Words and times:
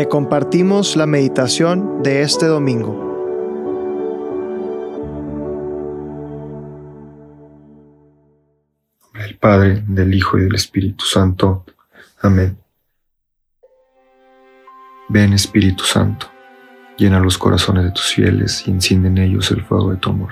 Te 0.00 0.08
compartimos 0.08 0.96
la 0.96 1.04
meditación 1.04 2.02
de 2.02 2.22
este 2.22 2.46
domingo. 2.46 3.06
del 9.12 9.36
Padre, 9.36 9.84
del 9.86 10.14
Hijo 10.14 10.38
y 10.38 10.44
del 10.44 10.54
Espíritu 10.54 11.04
Santo. 11.04 11.66
Amén. 12.22 12.56
Ven 15.10 15.34
Espíritu 15.34 15.84
Santo, 15.84 16.28
llena 16.96 17.20
los 17.20 17.36
corazones 17.36 17.84
de 17.84 17.90
tus 17.90 18.06
fieles 18.06 18.66
y 18.66 18.70
enciende 18.70 19.08
en 19.08 19.18
ellos 19.18 19.50
el 19.50 19.62
fuego 19.62 19.90
de 19.90 19.98
tu 19.98 20.08
amor. 20.08 20.30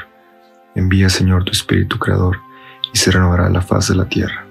Envía 0.76 1.10
Señor 1.10 1.44
tu 1.44 1.52
Espíritu 1.52 1.98
Creador 1.98 2.38
y 2.94 2.96
se 2.96 3.10
renovará 3.10 3.50
la 3.50 3.60
faz 3.60 3.88
de 3.88 3.96
la 3.96 4.08
tierra. 4.08 4.46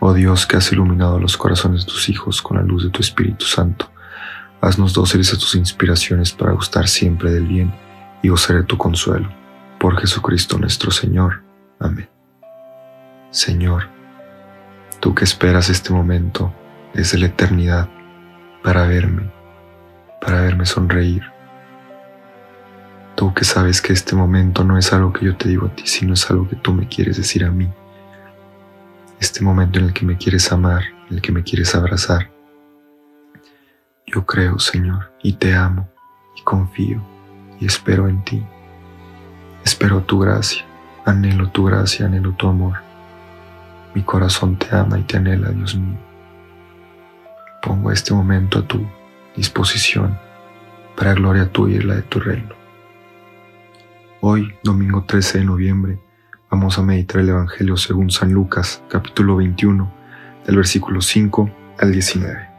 Oh 0.00 0.12
Dios 0.12 0.46
que 0.46 0.58
has 0.58 0.70
iluminado 0.70 1.18
los 1.18 1.38
corazones 1.38 1.86
de 1.86 1.92
tus 1.92 2.10
hijos 2.10 2.42
con 2.42 2.58
la 2.58 2.62
luz 2.62 2.84
de 2.84 2.90
tu 2.90 3.00
Espíritu 3.00 3.46
Santo, 3.46 3.88
haznos 4.64 4.94
dóciles 4.94 5.32
a 5.34 5.36
tus 5.36 5.54
inspiraciones 5.56 6.32
para 6.32 6.52
gustar 6.52 6.88
siempre 6.88 7.30
del 7.30 7.46
bien 7.46 7.74
y 8.22 8.28
gozar 8.28 8.64
tu 8.64 8.78
consuelo. 8.78 9.28
Por 9.78 9.98
Jesucristo 10.00 10.56
nuestro 10.58 10.90
Señor. 10.90 11.42
Amén. 11.78 12.08
Señor, 13.30 13.88
tú 15.00 15.14
que 15.14 15.24
esperas 15.24 15.68
este 15.68 15.92
momento 15.92 16.52
desde 16.94 17.18
la 17.18 17.26
eternidad 17.26 17.90
para 18.62 18.86
verme, 18.86 19.30
para 20.20 20.40
verme 20.40 20.64
sonreír. 20.64 21.22
Tú 23.16 23.34
que 23.34 23.44
sabes 23.44 23.82
que 23.82 23.92
este 23.92 24.16
momento 24.16 24.64
no 24.64 24.78
es 24.78 24.92
algo 24.92 25.12
que 25.12 25.26
yo 25.26 25.36
te 25.36 25.48
digo 25.48 25.66
a 25.66 25.76
ti, 25.76 25.86
sino 25.86 26.14
es 26.14 26.30
algo 26.30 26.48
que 26.48 26.56
tú 26.56 26.72
me 26.72 26.88
quieres 26.88 27.18
decir 27.18 27.44
a 27.44 27.50
mí. 27.50 27.70
Este 29.20 29.42
momento 29.44 29.78
en 29.78 29.86
el 29.86 29.92
que 29.92 30.06
me 30.06 30.16
quieres 30.16 30.50
amar, 30.50 30.82
en 31.10 31.16
el 31.16 31.22
que 31.22 31.32
me 31.32 31.42
quieres 31.42 31.74
abrazar. 31.74 32.33
Yo 34.14 34.24
creo, 34.24 34.60
Señor, 34.60 35.10
y 35.24 35.32
te 35.32 35.56
amo, 35.56 35.88
y 36.36 36.42
confío, 36.42 37.02
y 37.58 37.66
espero 37.66 38.08
en 38.08 38.22
ti. 38.22 38.46
Espero 39.64 40.02
tu 40.02 40.20
gracia, 40.20 40.64
anhelo 41.04 41.50
tu 41.50 41.64
gracia, 41.64 42.06
anhelo 42.06 42.30
tu 42.30 42.46
amor. 42.46 42.74
Mi 43.92 44.02
corazón 44.02 44.56
te 44.56 44.68
ama 44.72 45.00
y 45.00 45.02
te 45.02 45.16
anhela, 45.16 45.50
Dios 45.50 45.74
mío. 45.74 45.98
Pongo 47.60 47.90
este 47.90 48.14
momento 48.14 48.60
a 48.60 48.68
tu 48.68 48.86
disposición 49.34 50.16
para 50.96 51.14
gloria 51.14 51.50
tuya 51.50 51.78
y 51.78 51.82
la 51.82 51.96
de 51.96 52.02
tu 52.02 52.20
reino. 52.20 52.54
Hoy, 54.20 54.54
domingo 54.62 55.02
13 55.08 55.38
de 55.38 55.44
noviembre, 55.44 55.98
vamos 56.48 56.78
a 56.78 56.82
meditar 56.82 57.20
el 57.20 57.30
Evangelio 57.30 57.76
según 57.76 58.10
San 58.12 58.32
Lucas, 58.32 58.80
capítulo 58.88 59.34
21, 59.34 59.92
del 60.46 60.56
versículo 60.56 61.00
5 61.00 61.50
al 61.80 61.90
19. 61.90 62.53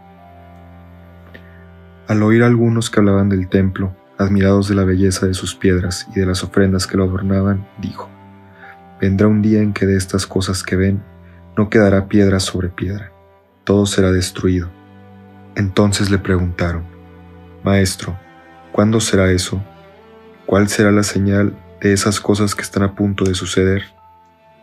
Al 2.07 2.21
oír 2.21 2.43
a 2.43 2.45
algunos 2.45 2.91
que 2.91 2.99
hablaban 2.99 3.29
del 3.29 3.49
templo, 3.49 3.95
admirados 4.19 4.69
de 4.69 4.75
la 4.75 4.83
belleza 4.83 5.25
de 5.25 5.33
sus 5.33 5.55
piedras 5.55 6.07
y 6.15 6.19
de 6.19 6.27
las 6.27 6.43
ofrendas 6.43 6.85
que 6.85 6.97
lo 6.97 7.03
adornaban, 7.03 7.67
dijo, 7.79 8.09
Vendrá 9.01 9.27
un 9.27 9.41
día 9.41 9.61
en 9.61 9.73
que 9.73 9.87
de 9.87 9.97
estas 9.97 10.27
cosas 10.27 10.61
que 10.61 10.75
ven 10.75 11.03
no 11.57 11.69
quedará 11.69 12.07
piedra 12.07 12.39
sobre 12.39 12.69
piedra, 12.69 13.11
todo 13.63 13.87
será 13.87 14.11
destruido. 14.11 14.69
Entonces 15.55 16.11
le 16.11 16.19
preguntaron, 16.19 16.83
Maestro, 17.63 18.17
¿cuándo 18.71 18.99
será 18.99 19.31
eso? 19.31 19.63
¿Cuál 20.45 20.69
será 20.69 20.91
la 20.91 21.03
señal 21.03 21.57
de 21.81 21.91
esas 21.91 22.19
cosas 22.19 22.53
que 22.53 22.61
están 22.61 22.83
a 22.83 22.93
punto 22.93 23.25
de 23.25 23.33
suceder? 23.33 23.83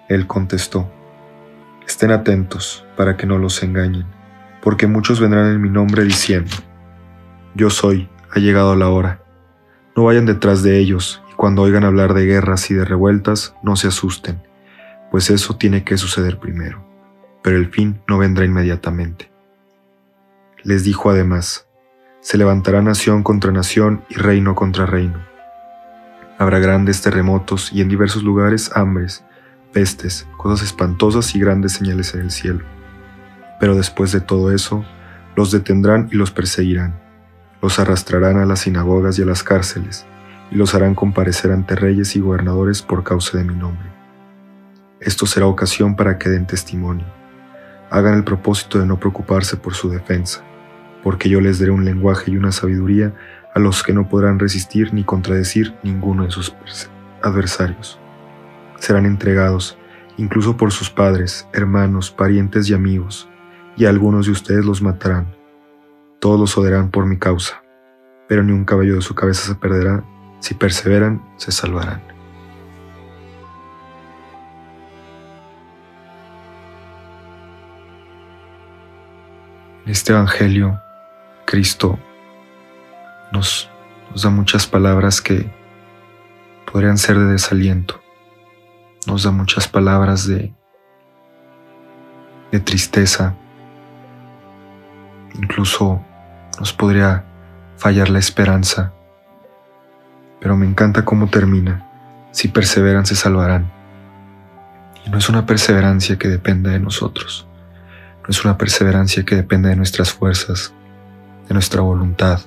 Él 0.08 0.28
contestó, 0.28 0.88
Estén 1.86 2.12
atentos 2.12 2.86
para 2.96 3.16
que 3.16 3.26
no 3.26 3.38
los 3.38 3.60
engañen, 3.64 4.06
porque 4.62 4.86
muchos 4.86 5.18
vendrán 5.18 5.48
en 5.48 5.60
mi 5.60 5.68
nombre 5.68 6.04
diciendo, 6.04 6.52
Yo 7.54 7.70
soy, 7.70 8.08
ha 8.30 8.38
llegado 8.38 8.76
la 8.76 8.88
hora. 8.88 9.22
No 9.96 10.04
vayan 10.04 10.26
detrás 10.26 10.62
de 10.62 10.78
ellos, 10.78 11.22
y 11.30 11.34
cuando 11.34 11.62
oigan 11.62 11.84
hablar 11.84 12.14
de 12.14 12.26
guerras 12.26 12.70
y 12.70 12.74
de 12.74 12.84
revueltas, 12.84 13.54
no 13.62 13.76
se 13.76 13.88
asusten, 13.88 14.42
pues 15.10 15.30
eso 15.30 15.56
tiene 15.56 15.84
que 15.84 15.98
suceder 15.98 16.38
primero, 16.38 16.84
pero 17.42 17.56
el 17.58 17.68
fin 17.68 18.00
no 18.08 18.18
vendrá 18.18 18.44
inmediatamente. 18.44 19.30
Les 20.62 20.84
dijo 20.84 21.10
además, 21.10 21.66
se 22.20 22.38
levantará 22.38 22.80
nación 22.80 23.22
contra 23.22 23.52
nación 23.52 24.04
y 24.08 24.14
reino 24.14 24.54
contra 24.54 24.86
reino 24.86 25.32
Habrá 26.38 26.58
grandes 26.58 27.02
terremotos 27.02 27.72
y 27.72 27.82
en 27.82 27.88
diversos 27.88 28.22
lugares 28.22 28.70
hambres, 28.74 29.24
pestes, 29.72 30.26
cosas 30.36 30.66
espantosas 30.66 31.34
y 31.34 31.38
grandes 31.38 31.72
señales 31.72 32.14
en 32.14 32.22
el 32.22 32.30
cielo. 32.30 32.64
Pero 33.60 33.76
después 33.76 34.10
de 34.10 34.20
todo 34.20 34.52
eso, 34.52 34.84
los 35.36 35.52
detendrán 35.52 36.08
y 36.10 36.16
los 36.16 36.30
perseguirán. 36.30 37.01
Los 37.62 37.78
arrastrarán 37.78 38.38
a 38.38 38.44
las 38.44 38.60
sinagogas 38.60 39.18
y 39.18 39.22
a 39.22 39.24
las 39.24 39.44
cárceles, 39.44 40.04
y 40.50 40.56
los 40.56 40.74
harán 40.74 40.94
comparecer 40.96 41.52
ante 41.52 41.76
reyes 41.76 42.16
y 42.16 42.20
gobernadores 42.20 42.82
por 42.82 43.04
causa 43.04 43.38
de 43.38 43.44
mi 43.44 43.54
nombre. 43.54 43.88
Esto 45.00 45.26
será 45.26 45.46
ocasión 45.46 45.96
para 45.96 46.18
que 46.18 46.28
den 46.28 46.46
testimonio. 46.46 47.06
Hagan 47.90 48.14
el 48.14 48.24
propósito 48.24 48.78
de 48.78 48.86
no 48.86 48.98
preocuparse 48.98 49.56
por 49.56 49.74
su 49.74 49.88
defensa, 49.88 50.42
porque 51.02 51.28
yo 51.28 51.40
les 51.40 51.58
daré 51.58 51.70
un 51.70 51.84
lenguaje 51.84 52.32
y 52.32 52.36
una 52.36 52.52
sabiduría 52.52 53.14
a 53.54 53.58
los 53.58 53.82
que 53.82 53.92
no 53.92 54.08
podrán 54.08 54.38
resistir 54.38 54.92
ni 54.92 55.04
contradecir 55.04 55.74
ninguno 55.82 56.24
de 56.24 56.30
sus 56.30 56.54
adversarios. 57.22 57.98
Serán 58.78 59.06
entregados, 59.06 59.78
incluso 60.16 60.56
por 60.56 60.72
sus 60.72 60.90
padres, 60.90 61.46
hermanos, 61.52 62.10
parientes 62.10 62.68
y 62.68 62.74
amigos, 62.74 63.28
y 63.76 63.84
algunos 63.84 64.26
de 64.26 64.32
ustedes 64.32 64.64
los 64.64 64.82
matarán. 64.82 65.41
Todos 66.22 66.38
los 66.38 66.56
odiarán 66.56 66.92
por 66.92 67.04
mi 67.04 67.18
causa, 67.18 67.64
pero 68.28 68.44
ni 68.44 68.52
un 68.52 68.64
cabello 68.64 68.94
de 68.94 69.02
su 69.02 69.12
cabeza 69.12 69.44
se 69.44 69.56
perderá. 69.56 70.04
Si 70.38 70.54
perseveran, 70.54 71.20
se 71.36 71.50
salvarán. 71.50 72.00
En 79.84 79.90
este 79.90 80.12
Evangelio, 80.12 80.80
Cristo 81.44 81.98
nos, 83.32 83.68
da 84.14 84.30
muchas 84.30 84.68
palabras 84.68 85.20
que 85.20 85.52
podrían 86.70 86.98
ser 86.98 87.18
de 87.18 87.32
desaliento, 87.32 88.00
nos 89.08 89.24
da 89.24 89.32
muchas 89.32 89.66
palabras 89.66 90.28
de, 90.28 90.54
de 92.52 92.60
tristeza, 92.60 93.34
incluso 95.34 96.00
nos 96.58 96.72
podría 96.72 97.24
fallar 97.76 98.10
la 98.10 98.18
esperanza, 98.18 98.92
pero 100.40 100.56
me 100.56 100.66
encanta 100.66 101.04
cómo 101.04 101.28
termina. 101.28 101.88
Si 102.32 102.48
perseveran, 102.48 103.06
se 103.06 103.14
salvarán. 103.14 103.70
Y 105.04 105.10
no 105.10 105.18
es 105.18 105.28
una 105.28 105.46
perseverancia 105.46 106.18
que 106.18 106.28
dependa 106.28 106.70
de 106.70 106.78
nosotros, 106.78 107.46
no 108.22 108.28
es 108.28 108.44
una 108.44 108.56
perseverancia 108.56 109.24
que 109.24 109.34
dependa 109.34 109.68
de 109.68 109.76
nuestras 109.76 110.12
fuerzas, 110.12 110.72
de 111.48 111.54
nuestra 111.54 111.80
voluntad, 111.80 112.40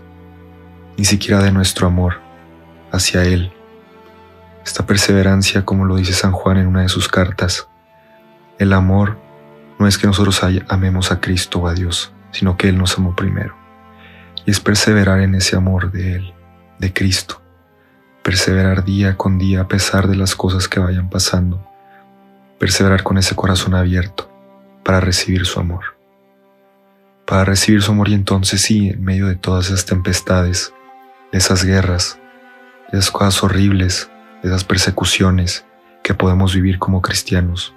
ni 0.97 1.03
siquiera 1.03 1.43
de 1.43 1.51
nuestro 1.51 1.87
amor 1.87 2.21
hacia 2.91 3.23
Él. 3.23 3.51
Esta 4.65 4.85
perseverancia, 4.85 5.65
como 5.65 5.85
lo 5.85 5.97
dice 5.97 6.13
San 6.13 6.31
Juan 6.31 6.57
en 6.57 6.67
una 6.67 6.81
de 6.81 6.89
sus 6.89 7.07
cartas, 7.07 7.67
el 8.57 8.71
amor 8.71 9.17
no 9.77 9.87
es 9.87 9.97
que 9.97 10.07
nosotros 10.07 10.41
amemos 10.69 11.11
a 11.11 11.19
Cristo 11.19 11.59
o 11.59 11.67
a 11.67 11.73
Dios, 11.73 12.13
sino 12.31 12.55
que 12.55 12.69
Él 12.69 12.77
nos 12.77 12.97
amó 12.97 13.15
primero. 13.15 13.64
Y 14.45 14.51
es 14.51 14.59
perseverar 14.59 15.21
en 15.21 15.35
ese 15.35 15.55
amor 15.55 15.91
de 15.91 16.15
Él, 16.15 16.33
de 16.79 16.93
Cristo. 16.93 17.41
Perseverar 18.23 18.83
día 18.83 19.17
con 19.17 19.37
día 19.37 19.61
a 19.61 19.67
pesar 19.67 20.07
de 20.07 20.15
las 20.15 20.35
cosas 20.35 20.67
que 20.67 20.79
vayan 20.79 21.09
pasando. 21.09 21.67
Perseverar 22.59 23.03
con 23.03 23.17
ese 23.17 23.35
corazón 23.35 23.75
abierto 23.75 24.31
para 24.83 24.99
recibir 24.99 25.45
su 25.45 25.59
amor. 25.59 25.95
Para 27.25 27.43
recibir 27.43 27.81
su 27.81 27.91
amor 27.91 28.09
y 28.09 28.13
entonces 28.13 28.61
sí, 28.61 28.89
en 28.89 29.03
medio 29.03 29.27
de 29.27 29.35
todas 29.35 29.67
esas 29.67 29.85
tempestades, 29.85 30.73
esas 31.31 31.63
guerras, 31.63 32.19
de 32.91 32.99
esas 32.99 33.11
cosas 33.11 33.43
horribles, 33.43 34.09
de 34.43 34.49
esas 34.49 34.63
persecuciones 34.63 35.65
que 36.03 36.13
podemos 36.13 36.53
vivir 36.53 36.77
como 36.77 37.01
cristianos. 37.01 37.73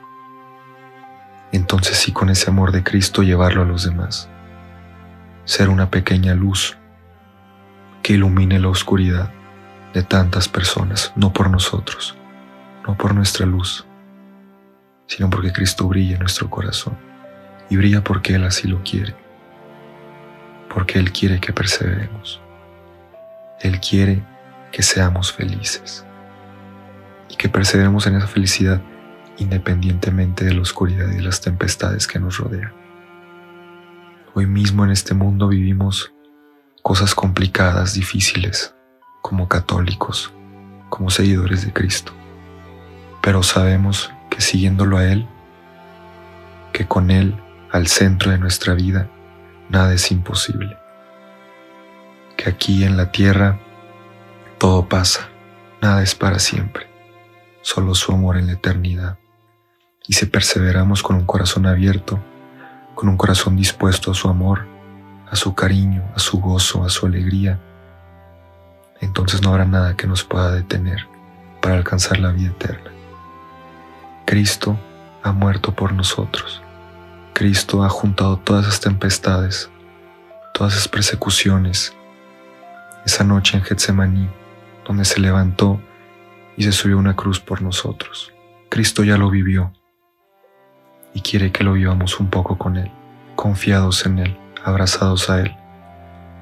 Entonces 1.51 1.97
sí 1.97 2.13
con 2.13 2.29
ese 2.29 2.51
amor 2.51 2.73
de 2.73 2.85
Cristo 2.85 3.23
llevarlo 3.23 3.63
a 3.63 3.65
los 3.65 3.85
demás. 3.85 4.29
Ser 5.49 5.71
una 5.71 5.91
pequeña 5.91 6.35
luz 6.35 6.77
que 8.03 8.13
ilumine 8.13 8.61
la 8.61 8.69
oscuridad 8.69 9.33
de 9.95 10.03
tantas 10.03 10.47
personas, 10.47 11.11
no 11.17 11.33
por 11.33 11.49
nosotros, 11.49 12.15
no 12.87 12.99
por 12.99 13.15
nuestra 13.15 13.47
luz, 13.47 13.87
sino 15.07 15.31
porque 15.31 15.51
Cristo 15.51 15.89
brilla 15.89 16.17
en 16.17 16.21
nuestro 16.21 16.51
corazón 16.51 16.99
y 17.71 17.79
brilla 17.79 18.05
porque 18.05 18.35
Él 18.35 18.45
así 18.45 18.69
lo 18.69 18.83
quiere, 18.83 19.17
porque 20.69 20.99
Él 20.99 21.13
quiere 21.13 21.41
que 21.41 21.55
perseveremos. 21.55 22.43
Él 23.63 23.81
quiere 23.81 24.23
que 24.71 24.83
seamos 24.83 25.33
felices 25.33 26.05
y 27.31 27.37
que 27.37 27.49
perseveremos 27.49 28.07
en 28.07 28.17
esa 28.17 28.27
felicidad 28.27 28.83
independientemente 29.39 30.45
de 30.45 30.53
la 30.53 30.61
oscuridad 30.61 31.11
y 31.11 31.23
las 31.23 31.41
tempestades 31.41 32.07
que 32.07 32.19
nos 32.19 32.37
rodean. 32.37 32.88
Hoy 34.39 34.47
mismo 34.47 34.85
en 34.85 34.93
este 34.93 35.15
mundo 35.15 35.49
vivimos 35.49 36.13
cosas 36.85 37.13
complicadas, 37.13 37.95
difíciles, 37.95 38.73
como 39.21 39.49
católicos, 39.49 40.33
como 40.91 41.11
seguidores 41.11 41.67
de 41.67 41.73
Cristo. 41.73 42.13
Pero 43.21 43.43
sabemos 43.43 44.13
que 44.31 44.41
siguiéndolo 44.41 44.99
a 44.99 45.07
Él, 45.07 45.27
que 46.73 46.87
con 46.87 47.11
Él 47.11 47.35
al 47.73 47.89
centro 47.89 48.31
de 48.31 48.39
nuestra 48.39 48.75
vida, 48.75 49.11
nada 49.71 49.93
es 49.93 50.09
imposible. 50.13 50.79
Que 52.37 52.49
aquí 52.49 52.85
en 52.85 52.97
la 52.97 53.11
tierra 53.11 53.59
todo 54.59 54.89
pasa, 54.89 55.31
nada 55.83 56.01
es 56.01 56.15
para 56.15 56.39
siempre, 56.39 56.87
solo 57.63 57.93
su 57.97 58.13
amor 58.13 58.37
en 58.37 58.47
la 58.47 58.53
eternidad. 58.53 59.19
Y 60.07 60.13
si 60.13 60.27
perseveramos 60.27 61.03
con 61.03 61.17
un 61.17 61.27
corazón 61.27 61.67
abierto, 61.67 62.23
con 62.99 63.09
un 63.09 63.17
corazón 63.17 63.55
dispuesto 63.55 64.11
a 64.11 64.15
su 64.15 64.29
amor, 64.29 64.67
a 65.31 65.37
su 65.37 65.55
cariño, 65.55 66.03
a 66.17 66.19
su 66.19 66.41
gozo, 66.41 66.83
a 66.83 66.89
su 66.89 67.07
alegría, 67.07 67.57
entonces 69.01 69.41
no 69.41 69.51
habrá 69.51 69.67
nada 69.67 69.97
que 69.97 70.09
nos 70.09 70.25
pueda 70.25 70.51
detener 70.51 71.07
para 71.63 71.77
alcanzar 71.77 72.19
la 72.19 72.33
vida 72.33 72.49
eterna. 72.49 72.91
Cristo 74.27 74.77
ha 75.23 75.31
muerto 75.31 75.77
por 75.77 75.93
nosotros. 75.93 76.61
Cristo 77.35 77.85
ha 77.85 77.89
juntado 77.89 78.37
todas 78.39 78.67
esas 78.67 78.81
tempestades, 78.81 79.71
todas 80.53 80.73
esas 80.73 80.89
persecuciones, 80.89 81.95
esa 83.07 83.23
noche 83.23 83.57
en 83.57 83.63
Getsemaní, 83.63 84.29
donde 84.85 85.05
se 85.05 85.21
levantó 85.21 85.81
y 86.57 86.65
se 86.65 86.73
subió 86.73 86.97
a 86.97 86.99
una 86.99 87.15
cruz 87.15 87.39
por 87.39 87.63
nosotros. 87.63 88.33
Cristo 88.69 89.05
ya 89.05 89.17
lo 89.17 89.31
vivió 89.31 89.73
y 91.19 91.21
quiere 91.21 91.51
que 91.51 91.65
lo 91.65 91.73
vivamos 91.73 92.21
un 92.21 92.31
poco 92.31 92.57
con 92.57 92.77
Él, 92.77 92.93
confiados 93.35 94.07
en 94.07 94.21
Él, 94.21 94.39
abrazados 94.63 95.29
a 95.29 95.41
Él, 95.41 95.53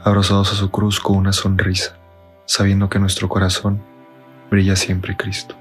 abrazados 0.05 0.53
a 0.53 0.55
su 0.55 0.71
cruz 0.71 1.01
con 1.01 1.17
una 1.17 1.33
sonrisa, 1.33 1.97
sabiendo 2.45 2.91
que 2.91 2.99
nuestro 2.99 3.27
corazón 3.27 3.83
brilla 4.51 4.77
siempre 4.77 5.17
Cristo. 5.17 5.57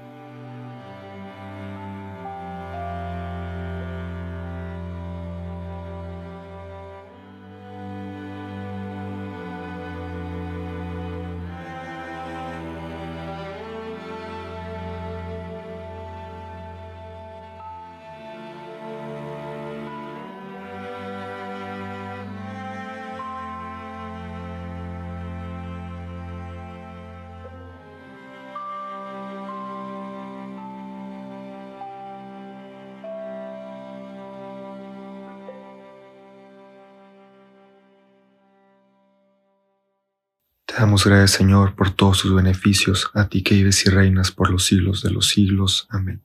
Te 40.76 40.82
damos 40.82 41.06
gracias, 41.06 41.30
Señor, 41.30 41.74
por 41.74 41.88
todos 41.88 42.20
tus 42.20 42.34
beneficios, 42.34 43.10
a 43.14 43.30
ti 43.30 43.42
que 43.42 43.54
vives 43.54 43.86
y 43.86 43.88
reinas 43.88 44.30
por 44.30 44.50
los 44.50 44.66
siglos 44.66 45.02
de 45.02 45.10
los 45.10 45.30
siglos. 45.30 45.88
Amén. 45.88 46.20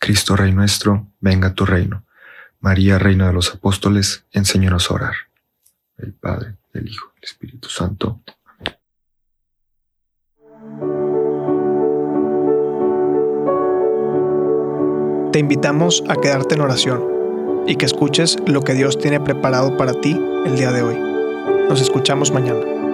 Cristo, 0.00 0.34
Rey 0.34 0.50
nuestro, 0.50 1.06
venga 1.20 1.50
a 1.50 1.54
tu 1.54 1.64
reino. 1.64 2.04
María, 2.58 2.98
Reina 2.98 3.28
de 3.28 3.32
los 3.32 3.54
Apóstoles, 3.54 4.24
enséñanos 4.32 4.90
a 4.90 4.94
orar. 4.94 5.14
El 5.98 6.12
Padre, 6.14 6.56
el 6.72 6.88
Hijo, 6.88 7.12
el 7.16 7.22
Espíritu 7.22 7.68
Santo. 7.68 8.20
Te 15.30 15.38
invitamos 15.38 16.02
a 16.08 16.16
quedarte 16.16 16.56
en 16.56 16.60
oración 16.62 17.04
y 17.68 17.76
que 17.76 17.86
escuches 17.86 18.36
lo 18.48 18.62
que 18.62 18.74
Dios 18.74 18.98
tiene 18.98 19.20
preparado 19.20 19.76
para 19.76 19.92
ti 20.00 20.20
el 20.44 20.56
día 20.56 20.72
de 20.72 20.82
hoy. 20.82 20.98
Nos 21.68 21.80
escuchamos 21.80 22.32
mañana. 22.32 22.89